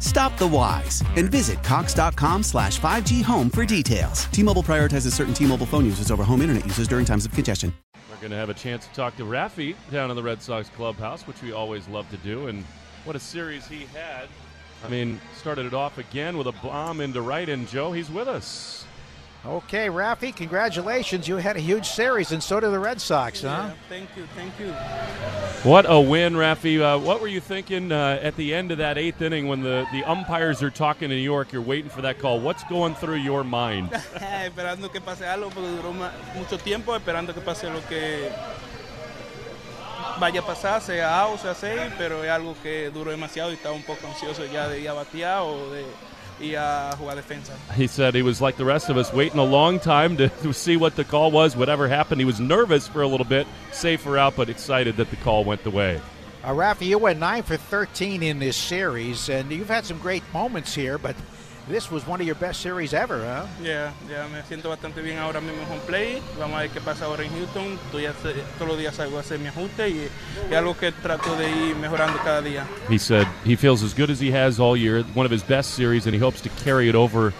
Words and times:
Stop 0.00 0.36
the 0.38 0.46
whys 0.46 1.02
and 1.16 1.30
visit 1.30 1.62
Cox.com 1.62 2.42
slash 2.42 2.80
5G 2.80 3.22
home 3.22 3.48
for 3.50 3.64
details. 3.64 4.24
T 4.26 4.42
Mobile 4.42 4.62
prioritizes 4.62 5.12
certain 5.12 5.32
T 5.34 5.46
Mobile 5.46 5.66
phone 5.66 5.84
users 5.84 6.10
over 6.10 6.24
home 6.24 6.42
internet 6.42 6.66
users 6.66 6.88
during 6.88 7.04
times 7.04 7.24
of 7.24 7.32
congestion. 7.32 7.72
We're 8.10 8.16
going 8.16 8.30
to 8.30 8.36
have 8.36 8.50
a 8.50 8.54
chance 8.54 8.86
to 8.86 8.92
talk 8.94 9.16
to 9.18 9.24
Rafi 9.24 9.74
down 9.90 10.10
in 10.10 10.16
the 10.16 10.22
Red 10.22 10.40
Sox 10.40 10.70
clubhouse, 10.70 11.26
which 11.26 11.42
we 11.42 11.52
always 11.52 11.86
love 11.88 12.08
to 12.10 12.16
do. 12.18 12.46
And 12.46 12.64
what 13.04 13.14
a 13.14 13.20
series 13.20 13.66
he 13.68 13.86
had. 13.92 14.28
I 14.84 14.88
mean, 14.88 15.20
started 15.36 15.66
it 15.66 15.74
off 15.74 15.98
again 15.98 16.36
with 16.36 16.46
a 16.46 16.52
bomb 16.52 17.00
into 17.00 17.20
right, 17.20 17.48
and 17.48 17.68
Joe, 17.68 17.92
he's 17.92 18.10
with 18.10 18.28
us. 18.28 18.86
Okay, 19.46 19.86
Rafi, 19.86 20.34
congratulations. 20.34 21.28
You 21.28 21.36
had 21.36 21.56
a 21.56 21.60
huge 21.60 21.86
series, 21.86 22.32
and 22.32 22.42
so 22.42 22.58
did 22.58 22.72
the 22.72 22.80
Red 22.80 23.00
Sox, 23.00 23.42
huh? 23.42 23.70
Thank 23.88 24.08
you, 24.16 24.26
thank 24.34 24.58
you. 24.58 24.72
What 25.62 25.86
a 25.88 26.00
win, 26.00 26.34
Rafi. 26.34 26.80
Uh, 26.80 26.98
what 26.98 27.20
were 27.20 27.28
you 27.28 27.40
thinking 27.40 27.92
uh, 27.92 28.18
at 28.20 28.34
the 28.34 28.52
end 28.52 28.72
of 28.72 28.78
that 28.78 28.98
eighth 28.98 29.22
inning 29.22 29.46
when 29.46 29.62
the, 29.62 29.86
the 29.92 30.02
umpires 30.02 30.64
are 30.64 30.70
talking 30.70 31.12
in 31.12 31.16
New 31.16 31.22
York? 31.22 31.52
You're 31.52 31.62
waiting 31.62 31.88
for 31.88 32.02
that 32.02 32.18
call. 32.18 32.40
What's 32.40 32.64
going 32.64 32.96
through 32.96 33.16
your 33.16 33.44
mind? 33.44 33.90
esperando 34.14 34.90
que 34.90 35.00
pase 35.00 35.24
algo, 35.24 35.50
porque 35.50 35.68
duró 35.68 35.92
mucho 36.34 36.58
tiempo 36.58 36.96
esperando 36.96 37.32
que 37.32 37.40
pase 37.40 37.70
lo 37.70 37.80
que 37.88 38.28
vaya 40.18 40.40
a 40.40 40.44
pasar, 40.44 40.80
sea 40.80 41.20
A 41.20 41.28
o 41.28 41.38
sea 41.38 41.54
C, 41.54 41.92
pero 41.96 42.24
es 42.24 42.30
algo 42.30 42.56
que 42.64 42.90
duró 42.90 43.12
demasiado 43.12 43.52
y 43.52 43.54
estaba 43.54 43.76
un 43.76 43.84
poco 43.84 44.08
ansioso 44.08 44.44
ya 44.46 44.66
de 44.66 44.80
ir 44.80 44.88
a 44.88 44.92
batear 44.92 45.42
o 45.42 45.70
de 45.70 45.84
ir 46.40 46.58
a 46.58 46.96
jugar 46.98 47.16
defensa. 47.16 47.56
He 47.74 47.86
said 47.86 48.14
he 48.14 48.22
was 48.22 48.40
like 48.40 48.56
the 48.56 48.64
rest 48.64 48.88
of 48.88 48.96
us, 48.96 49.12
waiting 49.12 49.38
a 49.38 49.44
long 49.44 49.78
time 49.80 50.16
to, 50.16 50.28
to 50.28 50.52
see 50.52 50.76
what 50.76 50.96
the 50.96 51.04
call 51.04 51.30
was, 51.30 51.56
whatever 51.56 51.88
happened. 51.88 52.20
He 52.20 52.24
was 52.24 52.40
nervous 52.40 52.88
for 52.88 53.02
a 53.02 53.06
little 53.06 53.26
bit, 53.26 53.46
safer 53.72 54.18
out, 54.18 54.36
but 54.36 54.48
excited 54.48 54.96
that 54.96 55.10
the 55.10 55.16
call 55.16 55.44
went 55.44 55.62
the 55.64 55.70
way. 55.70 56.00
Uh, 56.44 56.50
Rafi, 56.50 56.86
you 56.86 56.98
went 56.98 57.18
9 57.18 57.42
for 57.42 57.56
13 57.56 58.22
in 58.22 58.38
this 58.38 58.56
series, 58.56 59.28
and 59.28 59.50
you've 59.50 59.68
had 59.68 59.84
some 59.84 59.98
great 59.98 60.22
moments 60.32 60.74
here, 60.74 60.96
but 60.96 61.16
this 61.68 61.90
was 61.90 62.06
one 62.06 62.20
of 62.20 62.26
your 62.26 62.36
best 62.36 62.60
series 62.60 62.94
ever, 62.94 63.24
huh? 63.24 63.46
Ya, 63.62 63.92
ya 64.08 64.26
me 64.28 64.42
siento 64.48 64.68
bastante 64.68 65.02
bien 65.02 65.18
ahora 65.18 65.40
mismo 65.40 65.62
en 65.62 65.68
home 65.72 65.80
play. 65.86 66.22
Vamos 66.38 66.56
a 66.58 66.62
ver 66.62 66.70
qué 66.70 66.80
pasa 66.80 67.06
ahora 67.06 67.24
en 67.24 67.30
Houston. 67.32 67.78
Estoy 67.86 68.06
hace- 68.06 68.34
todos 68.58 68.68
los 68.68 68.78
días 68.78 68.94
salgo 68.94 69.16
a 69.16 69.20
hacer 69.20 69.38
mi 69.38 69.48
ajuste 69.48 69.88
y 69.88 70.08
es 70.50 70.56
algo 70.56 70.76
que 70.76 70.92
trato 70.92 71.34
de 71.36 71.50
ir 71.50 71.76
mejorando 71.76 72.18
cada 72.24 72.40
día. 72.42 72.64
He 72.88 72.98
said 72.98 73.26
he 73.44 73.56
feels 73.56 73.82
as 73.82 73.94
good 73.94 74.10
as 74.10 74.20
he 74.20 74.30
has 74.30 74.60
all 74.60 74.76
year, 74.76 75.02
one 75.14 75.26
of 75.26 75.32
his 75.32 75.42
best 75.42 75.74
series, 75.74 76.06
and 76.06 76.14
he 76.14 76.20
hopes 76.20 76.40
to 76.42 76.48
carry 76.64 76.88
it 76.88 76.94
over 76.94 77.32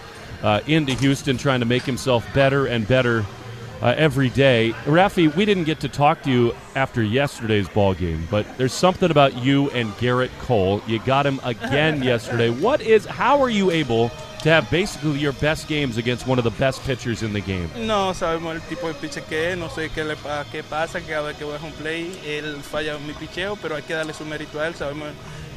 uh, 0.43 0.61
into 0.67 0.93
Houston, 0.95 1.39
trying 1.39 1.61
to 1.61 1.67
make 1.67 1.85
himself 1.85 2.25
better 2.35 2.67
and 2.67 2.87
better 2.87 3.25
uh, 3.83 3.95
every 3.97 4.29
day. 4.31 4.73
Rafi, 4.87 5.35
we 5.35 5.45
didn't 5.45 5.65
get 5.65 5.81
to 5.81 5.89
talk 5.89 6.23
to 6.23 6.31
you 6.31 6.55
after 6.75 7.03
yesterday's 7.03 7.69
ball 7.69 7.95
game, 7.95 8.27
but 8.31 8.47
there's 8.59 8.73
something 8.73 9.11
about 9.11 9.37
you 9.43 9.71
and 9.71 9.91
Gerrit 9.99 10.31
Cole. 10.41 10.83
You 10.87 10.99
got 11.01 11.27
him 11.27 11.41
again 11.45 12.03
yesterday. 12.13 12.51
What 12.51 12.81
is? 12.81 13.05
How 13.07 13.41
are 13.43 13.51
you 13.51 13.71
able 13.71 14.11
to 14.43 14.51
have 14.51 14.71
basically 14.71 15.19
your 15.19 15.33
best 15.35 15.67
games 15.67 15.97
against 15.97 16.27
one 16.27 16.39
of 16.39 16.45
the 16.45 16.51
best 16.59 16.83
pitchers 16.85 17.23
in 17.23 17.33
the 17.33 17.41
game? 17.41 17.69
No 17.87 18.13
sabemos 18.13 18.55
el 18.55 18.61
tipo 18.63 18.87
de 18.89 18.95
pitcher 18.95 19.23
que 19.23 19.51
es, 19.53 19.59
no 19.59 19.69
sé 19.69 19.89
qué, 19.91 20.05
le, 20.05 20.15
qué 20.53 20.63
pasa, 20.63 21.01
que 21.01 21.09
cada 21.09 21.29
vez 21.29 21.37
que 21.37 21.45
voy 21.45 21.55
a 21.57 21.59
home 21.59 21.73
play 21.79 22.13
él 22.27 22.57
falla 22.63 22.97
mi 22.99 23.13
picheo, 23.15 23.57
pero 23.57 23.75
hay 23.77 23.83
que 23.83 23.95
darle 23.95 24.13
su 24.15 24.25
mérito 24.25 24.61
a 24.61 24.69
él, 24.69 24.75
sabemos 24.75 25.09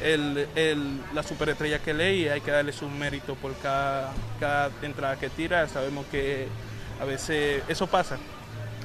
el, 0.02 0.48
el- 0.56 0.98
la 1.14 1.22
superestrella 1.22 1.78
que 1.78 1.90
él 1.90 2.00
es 2.00 2.16
y 2.20 2.28
hay 2.28 2.40
que 2.40 2.50
darle 2.50 2.72
su 2.72 2.88
mérito 2.88 3.34
por 3.34 3.54
cada, 3.58 4.12
cada 4.40 4.70
entrada 4.82 5.16
que 5.16 5.28
tira, 5.28 5.68
sabemos 5.68 6.06
que 6.10 6.48
a 7.00 7.06
veces 7.06 7.62
eso 7.68 7.86
pasa. 7.86 8.18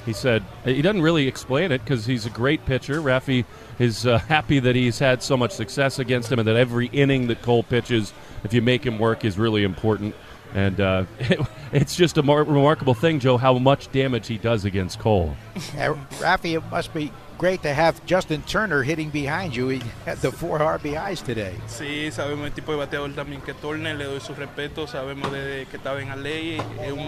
He 0.06 0.14
said 0.14 0.44
he 0.64 0.82
doesn't 0.82 1.02
really 1.02 1.28
explain 1.28 1.72
it 1.72 1.84
because 1.84 2.06
he's 2.06 2.26
a 2.26 2.30
great 2.30 2.64
pitcher. 2.66 3.02
Rafi 3.02 3.44
is 3.80 4.06
uh, 4.06 4.20
happy 4.20 4.60
that 4.60 4.76
he's 4.76 5.00
had 5.00 5.24
so 5.24 5.36
much 5.36 5.52
success 5.52 5.98
against 5.98 6.32
him, 6.32 6.40
and 6.40 6.48
that 6.48 6.56
every 6.56 6.88
inning 6.88 7.28
that 7.28 7.42
Cole 7.42 7.64
pitches, 7.64 8.14
if 8.44 8.54
you 8.54 8.62
make 8.62 8.86
him 8.86 9.00
work, 9.00 9.26
is 9.26 9.38
really 9.38 9.64
important. 9.64 10.16
And 10.54 10.80
uh, 10.80 11.06
it's 11.72 11.96
just 11.96 12.18
a 12.18 12.24
mar- 12.24 12.44
remarkable 12.44 12.94
thing, 12.94 13.20
Joe, 13.20 13.38
how 13.38 13.58
much 13.58 13.92
damage 13.92 14.28
he 14.28 14.38
does 14.38 14.64
against 14.64 15.00
Cole. 15.00 15.36
Uh, 15.56 15.60
Rafi, 16.20 16.56
it 16.56 16.64
must 16.70 16.94
be 16.94 17.12
great 17.38 17.62
to 17.64 17.74
have 17.74 18.04
Justin 18.06 18.42
Turner 18.44 18.82
hitting 18.84 19.10
behind 19.10 19.56
you. 19.56 19.68
He 19.70 19.82
had 20.06 20.18
the 20.20 20.32
four 20.32 20.60
RBIs 20.60 21.24
today. 21.24 21.54
Sí, 21.68 22.12
sabemos 22.12 22.46
el 22.46 22.52
tipo 22.54 22.72
de 22.72 22.78
bateador 22.78 23.12
también 23.14 23.42
que 23.42 23.54
Turner, 23.54 23.96
le 23.96 24.06
doy 24.06 24.20
su 24.20 24.34
respeto, 24.34 24.88
sabemos 24.88 25.32
desde 25.32 25.66
que 25.68 25.78
estaba 25.78 26.02
en 26.02 26.10
la 26.10 26.16
ley, 26.16 26.58
es 26.82 26.92
un, 26.92 27.00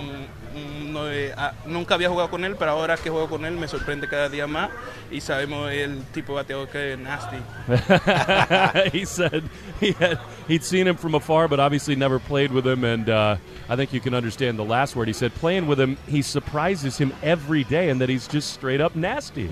un- 0.55 0.93
no 0.93 1.07
es- 1.09 1.33
ah, 1.37 1.53
nunca 1.65 1.95
había 1.95 2.09
jugado 2.09 2.29
con 2.29 2.43
él, 2.43 2.55
pero 2.57 2.71
ahora 2.71 2.97
que 2.97 3.09
juego 3.09 3.27
con 3.29 3.45
él 3.45 3.55
me 3.57 3.67
sorprende 3.67 4.07
cada 4.07 4.29
día 4.29 4.47
más 4.47 4.69
y 5.11 5.21
sabemos 5.21 5.71
el 5.71 6.03
tipo 6.13 6.33
de 6.33 6.43
bateador 6.43 6.67
que 6.69 6.93
es 6.93 6.99
nasty. 6.99 7.37
he 8.97 9.05
said 9.05 9.43
he 9.79 9.91
had 9.93 10.19
he'd 10.47 10.63
seen 10.63 10.87
him 10.87 10.95
from 10.95 11.15
afar, 11.15 11.47
but 11.47 11.59
obviously 11.59 11.95
never 11.95 12.19
played 12.19 12.51
with 12.51 12.65
him. 12.65 12.83
And 12.83 13.09
uh, 13.09 13.37
I 13.69 13.75
think 13.75 13.93
you 13.93 13.99
can 14.01 14.13
understand 14.13 14.57
the 14.57 14.65
last 14.65 14.95
word 14.95 15.07
he 15.07 15.13
said. 15.13 15.33
Playing 15.35 15.67
with 15.67 15.79
him, 15.79 15.97
he 16.07 16.21
surprises 16.21 16.97
him 16.97 17.13
every 17.23 17.63
day, 17.63 17.89
and 17.89 18.01
that 18.01 18.09
he's 18.09 18.27
just 18.27 18.53
straight 18.53 18.81
up 18.81 18.95
nasty. 18.95 19.49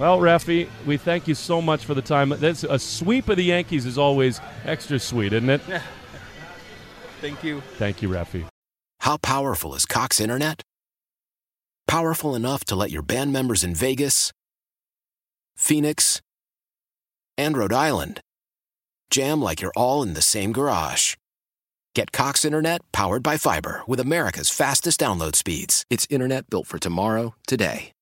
Well, 0.00 0.18
Rafi, 0.18 0.66
we 0.86 0.96
thank 0.96 1.28
you 1.28 1.34
so 1.34 1.60
much 1.60 1.84
for 1.84 1.92
the 1.92 2.00
time. 2.00 2.30
That's 2.30 2.64
a 2.64 2.78
sweep 2.78 3.28
of 3.28 3.36
the 3.36 3.44
Yankees 3.44 3.84
is 3.84 3.98
always 3.98 4.40
extra 4.64 4.98
sweet, 4.98 5.34
isn't 5.34 5.50
it? 5.50 5.60
Thank 7.20 7.44
you. 7.44 7.60
Thank 7.76 8.00
you, 8.00 8.08
Rafi. 8.08 8.46
How 9.00 9.18
powerful 9.18 9.74
is 9.74 9.84
Cox 9.84 10.18
Internet? 10.18 10.62
Powerful 11.86 12.34
enough 12.34 12.64
to 12.66 12.76
let 12.76 12.90
your 12.90 13.02
band 13.02 13.34
members 13.34 13.62
in 13.62 13.74
Vegas, 13.74 14.32
Phoenix, 15.54 16.22
and 17.36 17.54
Rhode 17.54 17.74
Island 17.74 18.22
jam 19.10 19.42
like 19.42 19.60
you're 19.60 19.72
all 19.76 20.02
in 20.02 20.14
the 20.14 20.22
same 20.22 20.52
garage. 20.52 21.14
Get 21.94 22.10
Cox 22.10 22.46
Internet 22.46 22.80
powered 22.92 23.22
by 23.22 23.36
fiber 23.36 23.82
with 23.86 24.00
America's 24.00 24.48
fastest 24.48 24.98
download 24.98 25.36
speeds. 25.36 25.84
It's 25.90 26.06
internet 26.08 26.48
built 26.48 26.68
for 26.68 26.78
tomorrow, 26.78 27.34
today. 27.46 27.92